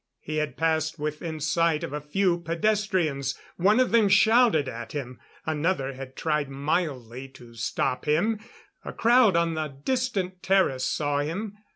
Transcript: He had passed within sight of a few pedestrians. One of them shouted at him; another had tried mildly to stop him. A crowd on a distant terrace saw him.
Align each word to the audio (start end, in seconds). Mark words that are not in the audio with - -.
He 0.19 0.37
had 0.37 0.57
passed 0.57 0.97
within 0.97 1.39
sight 1.39 1.83
of 1.83 1.93
a 1.93 2.01
few 2.01 2.39
pedestrians. 2.39 3.37
One 3.57 3.79
of 3.79 3.91
them 3.91 4.09
shouted 4.09 4.67
at 4.67 4.93
him; 4.93 5.19
another 5.45 5.93
had 5.93 6.15
tried 6.15 6.49
mildly 6.49 7.27
to 7.37 7.53
stop 7.53 8.05
him. 8.05 8.39
A 8.83 8.93
crowd 8.93 9.35
on 9.35 9.55
a 9.59 9.69
distant 9.69 10.41
terrace 10.41 10.87
saw 10.87 11.19
him. 11.19 11.53